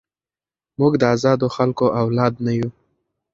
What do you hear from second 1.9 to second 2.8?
اولادونه یو.